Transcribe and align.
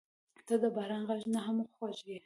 •ته 0.47 0.55
د 0.61 0.63
باران 0.75 1.03
غږ 1.09 1.21
نه 1.33 1.39
هم 1.45 1.57
خوږه 1.73 2.05
یې. 2.11 2.17